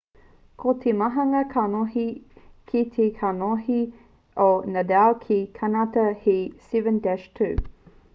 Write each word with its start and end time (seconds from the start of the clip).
ko 0.61 0.71
te 0.83 0.91
mauhanga 0.99 1.41
kanohi 1.49 2.05
ki 2.71 2.81
te 2.95 3.05
kanohi 3.19 3.77
o 4.47 4.47
nadal 4.77 5.17
ki 5.27 5.29
te 5.37 5.53
kānata 5.59 6.07
he 6.25 6.35
7-2 6.73 7.53